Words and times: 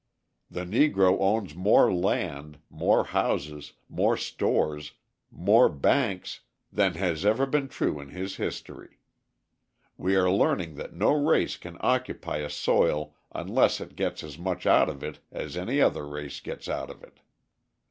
The 0.49 0.65
Negro 0.65 1.17
owns 1.19 1.53
more 1.53 1.93
land, 1.93 2.57
more 2.71 3.03
houses, 3.03 3.73
more 3.87 4.17
stores, 4.17 4.93
more 5.29 5.69
banks, 5.69 6.39
than 6.73 6.95
has 6.95 7.23
ever 7.23 7.45
been 7.45 7.67
true 7.69 7.99
in 7.99 8.09
his 8.09 8.37
history. 8.37 8.97
We 9.97 10.15
are 10.15 10.31
learning 10.31 10.73
that 10.73 10.95
no 10.95 11.11
race 11.11 11.55
can 11.55 11.77
occupy 11.81 12.37
a 12.37 12.49
soil 12.49 13.13
unless 13.31 13.79
it 13.79 13.95
gets 13.95 14.23
as 14.23 14.39
much 14.39 14.65
out 14.65 14.89
of 14.89 15.03
it 15.03 15.19
as 15.31 15.55
any 15.55 15.79
other 15.79 16.07
race 16.07 16.39
gets 16.39 16.67
out 16.67 16.89
of 16.89 17.03
it. 17.03 17.19